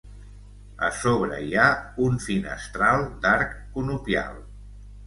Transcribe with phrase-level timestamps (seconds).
[0.87, 1.67] A sobre hi ha
[2.07, 4.47] un finestral d'arc conopial.